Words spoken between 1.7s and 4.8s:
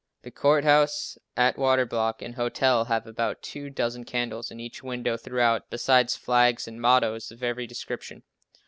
Block, and hotel have about two dozen candles in